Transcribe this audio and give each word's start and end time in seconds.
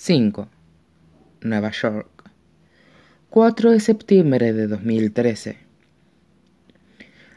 5. 0.00 0.48
Nueva 1.40 1.72
York. 1.72 2.30
4 3.30 3.72
de 3.72 3.80
septiembre 3.80 4.52
de 4.52 4.68
2013. 4.68 5.58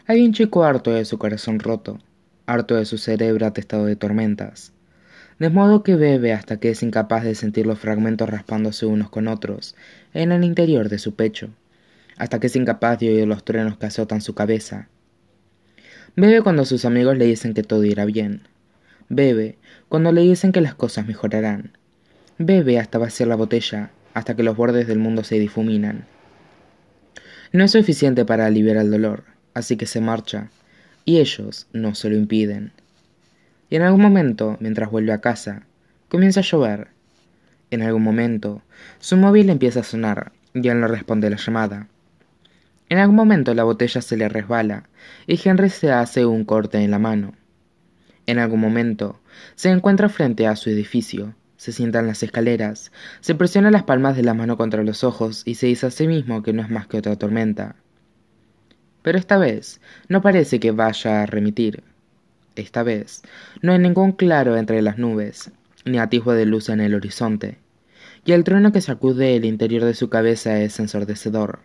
Hay 0.05 0.23
un 0.23 0.31
chico 0.31 0.63
harto 0.63 0.91
de 0.91 1.03
su 1.05 1.17
corazón 1.17 1.57
roto, 1.57 1.97
harto 2.45 2.75
de 2.75 2.85
su 2.85 2.99
cerebro 2.99 3.47
atestado 3.47 3.87
de 3.87 3.95
tormentas, 3.95 4.73
de 5.39 5.49
modo 5.49 5.81
que 5.81 5.95
bebe 5.95 6.33
hasta 6.33 6.59
que 6.59 6.69
es 6.69 6.83
incapaz 6.83 7.23
de 7.23 7.33
sentir 7.33 7.65
los 7.65 7.79
fragmentos 7.79 8.29
raspándose 8.29 8.85
unos 8.85 9.09
con 9.09 9.27
otros 9.27 9.75
en 10.13 10.31
el 10.31 10.43
interior 10.43 10.87
de 10.87 10.99
su 10.99 11.15
pecho, 11.15 11.49
hasta 12.15 12.39
que 12.39 12.45
es 12.45 12.55
incapaz 12.55 12.99
de 12.99 13.09
oír 13.09 13.27
los 13.27 13.43
truenos 13.43 13.79
que 13.79 13.87
azotan 13.87 14.21
su 14.21 14.35
cabeza. 14.35 14.87
Bebe 16.15 16.43
cuando 16.43 16.65
sus 16.65 16.85
amigos 16.85 17.17
le 17.17 17.25
dicen 17.25 17.55
que 17.55 17.63
todo 17.63 17.83
irá 17.85 18.05
bien. 18.05 18.43
Bebe 19.09 19.57
cuando 19.89 20.11
le 20.11 20.21
dicen 20.21 20.51
que 20.51 20.61
las 20.61 20.75
cosas 20.75 21.07
mejorarán 21.07 21.71
Bebe 22.37 22.79
hasta 22.79 22.97
vaciar 22.97 23.29
la 23.29 23.35
botella, 23.35 23.91
hasta 24.13 24.35
que 24.35 24.43
los 24.43 24.57
bordes 24.57 24.87
del 24.87 24.99
mundo 24.99 25.23
se 25.23 25.39
difuminan. 25.39 26.05
No 27.51 27.63
es 27.63 27.71
suficiente 27.71 28.25
para 28.25 28.45
aliviar 28.45 28.77
el 28.77 28.89
dolor, 28.89 29.25
así 29.53 29.75
que 29.77 29.85
se 29.85 30.01
marcha, 30.01 30.49
y 31.05 31.19
ellos 31.19 31.67
no 31.73 31.95
se 31.95 32.09
lo 32.09 32.15
impiden. 32.15 32.71
Y 33.69 33.75
en 33.75 33.83
algún 33.83 34.01
momento, 34.01 34.57
mientras 34.59 34.89
vuelve 34.89 35.11
a 35.11 35.21
casa, 35.21 35.63
comienza 36.09 36.39
a 36.39 36.43
llover. 36.43 36.87
En 37.69 37.81
algún 37.83 38.03
momento, 38.03 38.61
su 38.99 39.17
móvil 39.17 39.49
empieza 39.49 39.81
a 39.81 39.83
sonar 39.83 40.31
y 40.53 40.67
él 40.67 40.79
no 40.79 40.87
responde 40.87 41.29
la 41.29 41.37
llamada. 41.37 41.87
En 42.89 42.97
algún 42.97 43.15
momento 43.15 43.53
la 43.53 43.63
botella 43.63 44.01
se 44.01 44.17
le 44.17 44.27
resbala 44.27 44.89
y 45.27 45.39
Henry 45.41 45.69
se 45.69 45.91
hace 45.91 46.25
un 46.25 46.43
corte 46.43 46.79
en 46.79 46.91
la 46.91 46.99
mano. 46.99 47.33
En 48.25 48.39
algún 48.39 48.59
momento, 48.59 49.21
se 49.55 49.69
encuentra 49.69 50.09
frente 50.09 50.47
a 50.47 50.55
su 50.55 50.69
edificio 50.69 51.35
se 51.61 51.71
sienta 51.71 51.99
en 51.99 52.07
las 52.07 52.23
escaleras, 52.23 52.91
se 53.19 53.35
presiona 53.35 53.69
las 53.69 53.83
palmas 53.83 54.15
de 54.15 54.23
la 54.23 54.33
mano 54.33 54.57
contra 54.57 54.81
los 54.81 55.03
ojos 55.03 55.43
y 55.45 55.53
se 55.53 55.67
dice 55.67 55.85
a 55.85 55.91
sí 55.91 56.07
mismo 56.07 56.41
que 56.41 56.53
no 56.53 56.63
es 56.63 56.71
más 56.71 56.87
que 56.87 56.97
otra 56.97 57.15
tormenta. 57.17 57.75
Pero 59.03 59.19
esta 59.19 59.37
vez 59.37 59.79
no 60.07 60.23
parece 60.23 60.59
que 60.59 60.71
vaya 60.71 61.21
a 61.21 61.27
remitir. 61.27 61.83
Esta 62.55 62.81
vez 62.81 63.21
no 63.61 63.73
hay 63.73 63.77
ningún 63.77 64.13
claro 64.13 64.57
entre 64.57 64.81
las 64.81 64.97
nubes, 64.97 65.51
ni 65.85 65.99
atisbo 65.99 66.33
de 66.33 66.47
luz 66.47 66.67
en 66.69 66.81
el 66.81 66.95
horizonte, 66.95 67.59
y 68.25 68.31
el 68.31 68.43
trueno 68.43 68.71
que 68.71 68.81
sacude 68.81 69.35
el 69.35 69.45
interior 69.45 69.83
de 69.83 69.93
su 69.93 70.09
cabeza 70.09 70.59
es 70.59 70.79
ensordecedor. 70.79 71.59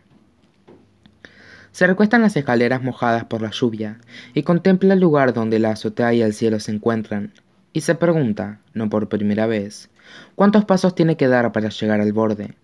Se 1.72 1.86
recuesta 1.86 2.16
en 2.16 2.22
las 2.22 2.36
escaleras 2.36 2.82
mojadas 2.82 3.24
por 3.24 3.40
la 3.40 3.50
lluvia 3.50 3.98
y 4.34 4.42
contempla 4.42 4.92
el 4.92 5.00
lugar 5.00 5.32
donde 5.32 5.58
la 5.58 5.70
azotea 5.70 6.12
y 6.12 6.20
el 6.20 6.34
cielo 6.34 6.60
se 6.60 6.72
encuentran, 6.72 7.32
y 7.76 7.82
se 7.82 7.94
pregunta, 7.94 8.62
no 8.72 8.88
por 8.88 9.10
primera 9.10 9.46
vez, 9.46 9.90
cuántos 10.34 10.64
pasos 10.64 10.94
tiene 10.94 11.18
que 11.18 11.28
dar 11.28 11.52
para 11.52 11.68
llegar 11.68 12.00
al 12.00 12.14
borde. 12.14 12.54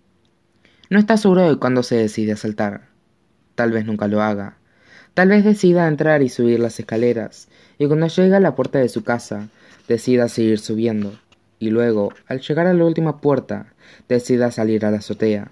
No 0.89 0.97
está 0.97 1.17
seguro 1.17 1.47
de 1.47 1.59
cuándo 1.59 1.83
se 1.83 1.97
decide 1.97 2.31
a 2.31 2.35
saltar. 2.35 2.87
Tal 3.53 3.71
vez 3.71 3.85
nunca 3.85 4.07
lo 4.07 4.23
haga. 4.23 4.57
Tal 5.13 5.29
vez 5.29 5.43
decida 5.43 5.87
entrar 5.87 6.23
y 6.23 6.29
subir 6.29 6.59
las 6.59 6.79
escaleras, 6.79 7.47
y 7.77 7.85
cuando 7.85 8.07
llegue 8.07 8.35
a 8.35 8.39
la 8.39 8.55
puerta 8.55 8.79
de 8.79 8.89
su 8.89 9.03
casa, 9.03 9.49
decida 9.87 10.29
seguir 10.29 10.57
subiendo, 10.57 11.13
y 11.59 11.69
luego, 11.69 12.11
al 12.25 12.41
llegar 12.41 12.65
a 12.65 12.73
la 12.73 12.83
última 12.83 13.21
puerta, 13.21 13.71
decida 14.09 14.49
salir 14.49 14.83
a 14.83 14.89
la 14.89 14.97
azotea. 14.97 15.51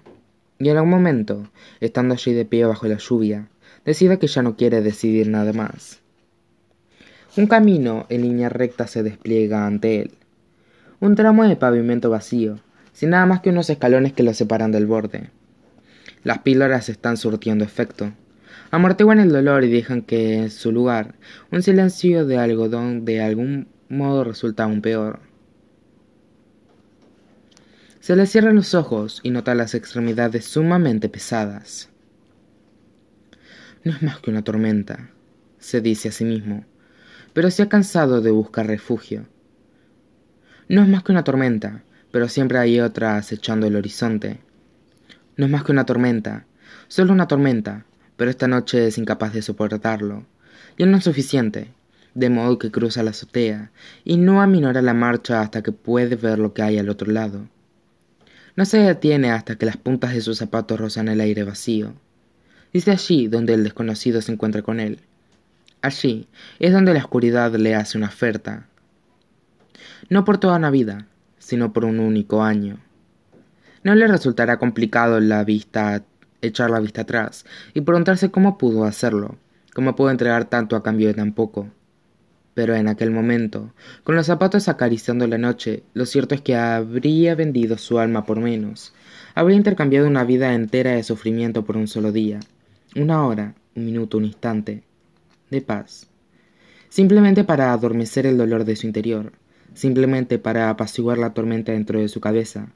Y 0.58 0.70
en 0.70 0.76
algún 0.76 0.90
momento, 0.90 1.52
estando 1.78 2.14
allí 2.14 2.32
de 2.32 2.46
pie 2.46 2.64
bajo 2.64 2.88
la 2.88 2.98
lluvia, 2.98 3.46
decida 3.84 4.16
que 4.16 4.26
ya 4.26 4.42
no 4.42 4.56
quiere 4.56 4.82
decidir 4.82 5.28
nada 5.28 5.52
más. 5.52 6.01
Un 7.34 7.46
camino 7.46 8.04
en 8.10 8.20
línea 8.20 8.50
recta 8.50 8.86
se 8.86 9.02
despliega 9.02 9.66
ante 9.66 10.02
él. 10.02 10.10
Un 11.00 11.14
tramo 11.14 11.44
de 11.48 11.56
pavimento 11.56 12.10
vacío, 12.10 12.58
sin 12.92 13.10
nada 13.10 13.24
más 13.24 13.40
que 13.40 13.48
unos 13.48 13.70
escalones 13.70 14.12
que 14.12 14.22
lo 14.22 14.34
separan 14.34 14.70
del 14.70 14.86
borde. 14.86 15.30
Las 16.24 16.40
píldoras 16.40 16.90
están 16.90 17.16
surtiendo 17.16 17.64
efecto. 17.64 18.12
Amortiguan 18.70 19.18
el 19.18 19.30
dolor 19.30 19.64
y 19.64 19.70
dejan 19.70 20.02
que 20.02 20.34
en 20.34 20.50
su 20.50 20.72
lugar 20.72 21.14
un 21.50 21.62
silencio 21.62 22.26
de 22.26 22.36
algodón 22.36 23.06
de 23.06 23.22
algún 23.22 23.66
modo 23.88 24.24
resulta 24.24 24.64
aún 24.64 24.82
peor. 24.82 25.20
Se 28.00 28.14
le 28.14 28.26
cierran 28.26 28.56
los 28.56 28.74
ojos 28.74 29.20
y 29.22 29.30
nota 29.30 29.54
las 29.54 29.74
extremidades 29.74 30.44
sumamente 30.44 31.08
pesadas. 31.08 31.88
No 33.84 33.92
es 33.92 34.02
más 34.02 34.18
que 34.20 34.30
una 34.30 34.44
tormenta, 34.44 35.10
se 35.58 35.80
dice 35.80 36.10
a 36.10 36.12
sí 36.12 36.24
mismo, 36.24 36.66
pero 37.32 37.50
se 37.50 37.62
ha 37.62 37.68
cansado 37.68 38.20
de 38.20 38.30
buscar 38.30 38.66
refugio. 38.66 39.26
No 40.68 40.82
es 40.82 40.88
más 40.88 41.02
que 41.02 41.12
una 41.12 41.24
tormenta, 41.24 41.82
pero 42.10 42.28
siempre 42.28 42.58
hay 42.58 42.80
otra 42.80 43.16
acechando 43.16 43.66
el 43.66 43.76
horizonte. 43.76 44.40
No 45.36 45.46
es 45.46 45.50
más 45.50 45.64
que 45.64 45.72
una 45.72 45.86
tormenta, 45.86 46.46
solo 46.88 47.12
una 47.12 47.28
tormenta, 47.28 47.86
pero 48.16 48.30
esta 48.30 48.48
noche 48.48 48.86
es 48.86 48.98
incapaz 48.98 49.32
de 49.32 49.42
soportarlo. 49.42 50.26
Y 50.76 50.84
no 50.84 50.96
es 50.96 51.04
suficiente, 51.04 51.72
de 52.14 52.30
modo 52.30 52.58
que 52.58 52.70
cruza 52.70 53.02
la 53.02 53.10
azotea 53.10 53.70
y 54.04 54.16
no 54.16 54.42
aminora 54.42 54.82
la 54.82 54.94
marcha 54.94 55.40
hasta 55.40 55.62
que 55.62 55.72
puede 55.72 56.16
ver 56.16 56.38
lo 56.38 56.52
que 56.52 56.62
hay 56.62 56.78
al 56.78 56.88
otro 56.88 57.10
lado. 57.10 57.48
No 58.54 58.66
se 58.66 58.78
detiene 58.78 59.30
hasta 59.30 59.56
que 59.56 59.66
las 59.66 59.78
puntas 59.78 60.12
de 60.12 60.20
sus 60.20 60.38
zapatos 60.38 60.78
rozan 60.78 61.08
el 61.08 61.20
aire 61.20 61.42
vacío. 61.42 61.94
Es 62.72 62.88
allí 62.88 63.28
donde 63.28 63.54
el 63.54 63.64
desconocido 63.64 64.20
se 64.20 64.32
encuentra 64.32 64.62
con 64.62 64.80
él. 64.80 65.00
Allí 65.82 66.28
es 66.60 66.72
donde 66.72 66.94
la 66.94 67.00
oscuridad 67.00 67.52
le 67.56 67.74
hace 67.74 67.98
una 67.98 68.06
oferta. 68.06 68.68
No 70.08 70.24
por 70.24 70.38
toda 70.38 70.56
una 70.56 70.70
vida, 70.70 71.08
sino 71.38 71.72
por 71.72 71.84
un 71.84 71.98
único 71.98 72.44
año. 72.44 72.78
No 73.82 73.96
le 73.96 74.06
resultará 74.06 74.58
complicado 74.58 75.18
la 75.18 75.42
vista, 75.42 76.04
echar 76.40 76.70
la 76.70 76.78
vista 76.78 77.02
atrás 77.02 77.44
y 77.74 77.80
preguntarse 77.80 78.30
cómo 78.30 78.58
pudo 78.58 78.84
hacerlo, 78.84 79.38
cómo 79.74 79.96
pudo 79.96 80.10
entregar 80.10 80.44
tanto 80.44 80.76
a 80.76 80.84
cambio 80.84 81.08
de 81.08 81.14
tan 81.14 81.32
poco. 81.32 81.68
Pero 82.54 82.76
en 82.76 82.86
aquel 82.86 83.10
momento, 83.10 83.74
con 84.04 84.14
los 84.14 84.26
zapatos 84.26 84.68
acariciando 84.68 85.26
la 85.26 85.38
noche, 85.38 85.82
lo 85.94 86.06
cierto 86.06 86.36
es 86.36 86.42
que 86.42 86.54
habría 86.54 87.34
vendido 87.34 87.76
su 87.76 87.98
alma 87.98 88.24
por 88.24 88.38
menos, 88.38 88.94
habría 89.34 89.56
intercambiado 89.56 90.06
una 90.06 90.22
vida 90.22 90.54
entera 90.54 90.92
de 90.92 91.02
sufrimiento 91.02 91.64
por 91.64 91.76
un 91.76 91.88
solo 91.88 92.12
día, 92.12 92.38
una 92.94 93.26
hora, 93.26 93.54
un 93.74 93.84
minuto, 93.84 94.18
un 94.18 94.26
instante, 94.26 94.84
de 95.52 95.60
paz, 95.60 96.08
simplemente 96.88 97.44
para 97.44 97.72
adormecer 97.72 98.26
el 98.26 98.36
dolor 98.36 98.64
de 98.64 98.74
su 98.74 98.88
interior, 98.88 99.32
simplemente 99.74 100.40
para 100.40 100.68
apaciguar 100.68 101.18
la 101.18 101.32
tormenta 101.32 101.70
dentro 101.70 102.00
de 102.00 102.08
su 102.08 102.20
cabeza. 102.20 102.72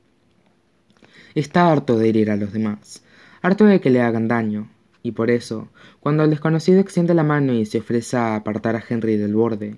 Está 1.34 1.72
harto 1.72 1.98
de 1.98 2.08
herir 2.08 2.30
a 2.30 2.36
los 2.36 2.52
demás, 2.52 3.02
harto 3.42 3.64
de 3.64 3.80
que 3.80 3.90
le 3.90 4.00
hagan 4.00 4.28
daño, 4.28 4.70
y 5.02 5.12
por 5.12 5.30
eso, 5.30 5.68
cuando 6.00 6.22
el 6.22 6.30
desconocido 6.30 6.80
extiende 6.80 7.14
la 7.14 7.24
mano 7.24 7.52
y 7.52 7.66
se 7.66 7.78
ofrece 7.78 8.16
a 8.16 8.36
apartar 8.36 8.76
a 8.76 8.84
Henry 8.88 9.16
del 9.16 9.34
borde, 9.34 9.76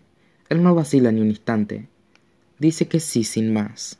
él 0.48 0.62
no 0.62 0.74
vacila 0.74 1.12
ni 1.12 1.20
un 1.20 1.28
instante. 1.28 1.88
Dice 2.58 2.88
que 2.88 3.00
sí 3.00 3.24
sin 3.24 3.52
más. 3.52 3.98